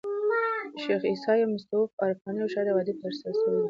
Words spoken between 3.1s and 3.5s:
سوى دئ.